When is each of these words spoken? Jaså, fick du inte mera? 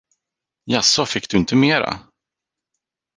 Jaså, 0.65 1.05
fick 1.05 1.29
du 1.29 1.37
inte 1.37 1.55
mera? 1.55 1.99